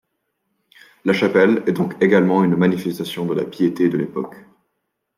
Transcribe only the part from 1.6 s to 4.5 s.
est donc également une manifestation de la piété de l'époque.